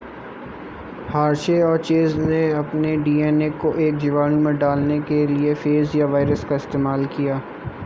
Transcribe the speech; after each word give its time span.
Hershey 1.09 1.61
और 1.63 1.77
Chase 1.79 2.17
ने 2.19 2.41
अपने 2.53 2.95
डीएनए 2.99 3.49
को 3.61 3.73
एक 3.81 3.97
जीवाणु 3.97 4.39
में 4.39 4.57
डालने 4.57 4.99
के 5.03 5.25
लिए 5.27 5.53
फेज 5.57 5.95
या 5.95 6.05
वायरस 6.07 6.43
का 6.45 6.55
इस्तेमाल 6.55 7.05
किया 7.17 7.41